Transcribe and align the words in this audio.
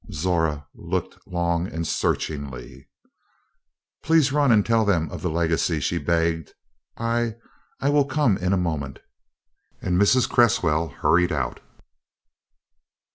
Zora 0.11 0.65
looked 0.73 1.27
long 1.27 1.67
and 1.67 1.85
searchingly. 1.85 2.89
"Please 4.01 4.31
run 4.31 4.51
and 4.51 4.65
tell 4.65 4.83
them 4.83 5.11
of 5.11 5.21
the 5.21 5.29
legacy," 5.29 5.79
she 5.79 5.99
begged. 5.99 6.55
"I 6.97 7.35
I 7.79 7.89
will 7.91 8.05
come 8.05 8.35
in 8.35 8.51
a 8.51 8.57
moment." 8.57 8.97
And 9.79 10.01
Mrs. 10.01 10.27
Cresswell 10.27 10.87
hurried 10.89 11.31
out. 11.31 11.59